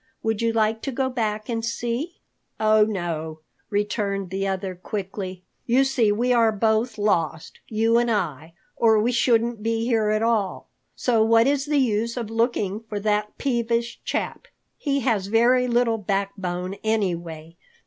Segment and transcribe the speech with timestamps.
[0.23, 2.21] Would you like to go back and see?"
[2.59, 5.43] "Oh, no," returned the other quickly.
[5.67, 10.23] "You see, we are both lost, you and I, or we shouldn't be here at
[10.23, 10.69] all.
[10.95, 14.47] So what is the use of looking for that peevish chap?
[14.75, 17.57] He has very little backbone anyway.